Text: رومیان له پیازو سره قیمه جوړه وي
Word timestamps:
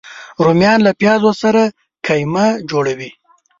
رومیان 0.43 0.79
له 0.85 0.91
پیازو 0.99 1.31
سره 1.41 1.61
قیمه 2.07 2.45
جوړه 2.69 2.93
وي 2.99 3.11